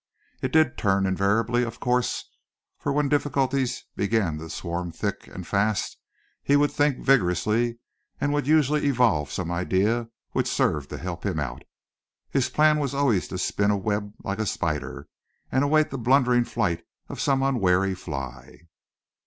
[0.41, 2.25] It did turn invariably, of course,
[2.79, 5.97] for when difficulties began to swarm thick and fast
[6.41, 7.77] he would think vigorously
[8.19, 11.61] and would usually evolve some idea which served to help him out.
[12.31, 15.07] His plan was always to spin a web like a spider
[15.51, 18.61] and await the blundering flight of some unwary fly.